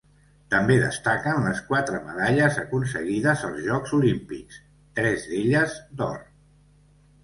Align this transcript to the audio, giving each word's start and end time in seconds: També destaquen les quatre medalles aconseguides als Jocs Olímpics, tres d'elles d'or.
També 0.53 0.77
destaquen 0.83 1.45
les 1.49 1.61
quatre 1.67 1.99
medalles 2.09 2.59
aconseguides 2.63 3.47
als 3.51 3.63
Jocs 3.69 3.97
Olímpics, 4.01 4.61
tres 5.01 5.33
d'elles 5.33 5.83
d'or. 6.03 6.23